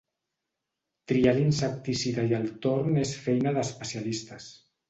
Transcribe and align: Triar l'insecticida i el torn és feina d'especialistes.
Triar 1.11 1.33
l'insecticida 1.39 2.25
i 2.31 2.35
el 2.39 2.49
torn 2.65 2.99
és 3.05 3.15
feina 3.27 3.55
d'especialistes. 3.59 4.53